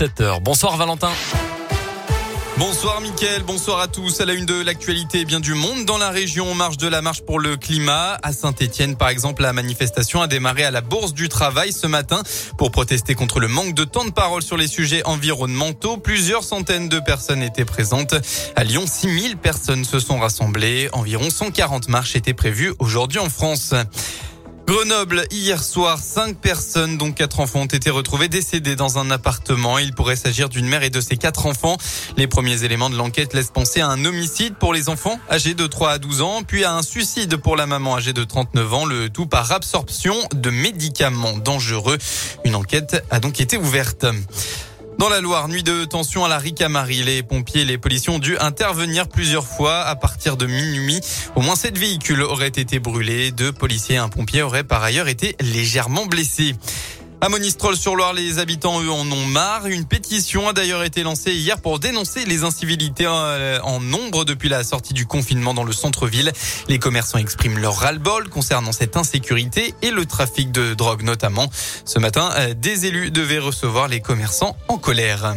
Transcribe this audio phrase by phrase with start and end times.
[0.00, 0.40] 17h.
[0.40, 1.10] Bonsoir Valentin.
[2.56, 4.22] Bonsoir Mickaël, bonsoir à tous.
[4.22, 7.20] À la une de l'actualité, bien du monde dans la région marche de la marche
[7.20, 8.18] pour le climat.
[8.22, 12.22] À Saint-Etienne, par exemple, la manifestation a démarré à la Bourse du Travail ce matin
[12.56, 15.98] pour protester contre le manque de temps de parole sur les sujets environnementaux.
[15.98, 18.14] Plusieurs centaines de personnes étaient présentes.
[18.56, 20.88] À Lyon, 6000 personnes se sont rassemblées.
[20.92, 23.74] Environ 140 marches étaient prévues aujourd'hui en France.
[24.70, 29.78] Grenoble, hier soir, cinq personnes, dont quatre enfants, ont été retrouvés décédés dans un appartement.
[29.78, 31.76] Il pourrait s'agir d'une mère et de ses quatre enfants.
[32.16, 35.66] Les premiers éléments de l'enquête laissent penser à un homicide pour les enfants âgés de
[35.66, 38.84] 3 à 12 ans, puis à un suicide pour la maman âgée de 39 ans,
[38.84, 41.98] le tout par absorption de médicaments dangereux.
[42.44, 44.06] Une enquête a donc été ouverte.
[45.00, 47.02] Dans la Loire, nuit de tension à la Ricamari.
[47.02, 51.00] Les pompiers et les policiers ont dû intervenir plusieurs fois à partir de minuit.
[51.36, 53.32] Au moins sept véhicules auraient été brûlés.
[53.32, 56.54] Deux policiers et un pompier auraient par ailleurs été légèrement blessés.
[57.22, 59.66] À Monistrol-sur-Loire, les habitants, eux, en ont marre.
[59.66, 64.48] Une pétition a d'ailleurs été lancée hier pour dénoncer les incivilités euh, en nombre depuis
[64.48, 66.32] la sortie du confinement dans le centre-ville.
[66.68, 71.50] Les commerçants expriment leur ras-le-bol concernant cette insécurité et le trafic de drogue notamment.
[71.84, 75.34] Ce matin, euh, des élus devaient recevoir les commerçants en colère.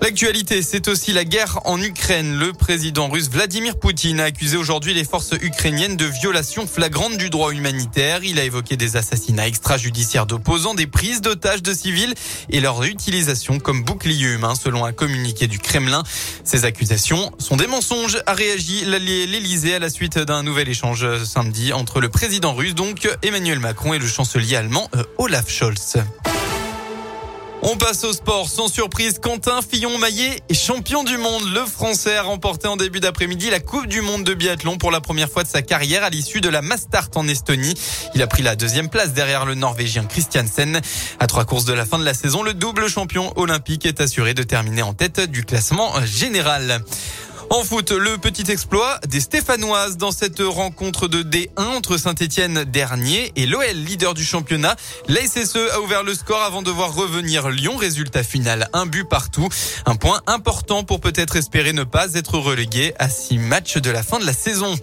[0.00, 2.38] L'actualité, c'est aussi la guerre en Ukraine.
[2.38, 7.30] Le président russe Vladimir Poutine a accusé aujourd'hui les forces ukrainiennes de violation flagrante du
[7.30, 8.22] droit humanitaire.
[8.22, 12.14] Il a évoqué des assassinats extrajudiciaires d'opposants, des prises d'otages de civils
[12.48, 16.04] et leur utilisation comme bouclier humain, selon un communiqué du Kremlin.
[16.44, 21.72] Ces accusations sont des mensonges, a réagi l'Elysée à la suite d'un nouvel échange samedi
[21.72, 25.96] entre le président russe, donc Emmanuel Macron, et le chancelier allemand euh, Olaf Scholz.
[27.62, 28.48] On passe au sport.
[28.48, 31.42] Sans surprise, Quentin Fillon-Maillet est champion du monde.
[31.52, 35.00] Le Français a remporté en début d'après-midi la Coupe du monde de biathlon pour la
[35.00, 37.74] première fois de sa carrière à l'issue de la Mastart en Estonie.
[38.14, 40.80] Il a pris la deuxième place derrière le Norvégien Christiansen.
[41.18, 44.34] À trois courses de la fin de la saison, le double champion olympique est assuré
[44.34, 46.84] de terminer en tête du classement général.
[47.50, 53.32] En foot, le petit exploit des Stéphanoises dans cette rencontre de D1 entre Saint-Etienne dernier
[53.36, 54.76] et l'OL leader du championnat.
[55.08, 57.76] La SSE a ouvert le score avant de voir revenir Lyon.
[57.76, 59.48] Résultat final, un but partout.
[59.86, 64.02] Un point important pour peut-être espérer ne pas être relégué à six matchs de la
[64.02, 64.74] fin de la saison.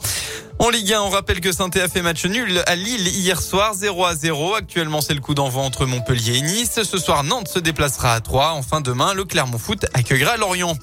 [0.57, 3.73] En Ligue 1, on rappelle que saint a fait match nul à Lille hier soir,
[3.73, 4.55] 0 à 0.
[4.55, 6.79] Actuellement, c'est le coup d'envoi entre Montpellier et Nice.
[6.83, 8.51] Ce soir, Nantes se déplacera à 3.
[8.51, 10.77] Enfin, demain, le Clermont Foot accueillera Lorient.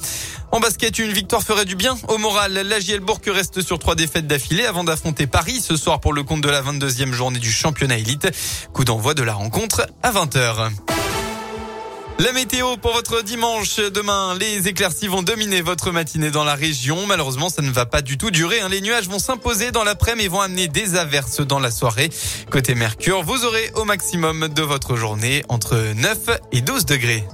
[0.53, 2.53] En basket, une victoire ferait du bien au moral.
[2.53, 6.43] La Bourg reste sur trois défaites d'affilée avant d'affronter Paris ce soir pour le compte
[6.43, 8.28] de la 22e journée du championnat élite.
[8.75, 10.91] Coup d'envoi de la rencontre à 20h.
[12.22, 13.78] La météo pour votre dimanche.
[13.78, 17.05] Demain, les éclaircies vont dominer votre matinée dans la région.
[17.09, 18.60] Malheureusement, ça ne va pas du tout durer.
[18.60, 18.69] Hein.
[18.69, 22.10] Les nuages vont s'imposer dans l'après-midi et vont amener des averses dans la soirée.
[22.49, 27.27] Côté Mercure, vous aurez au maximum de votre journée entre 9 et 12 degrés.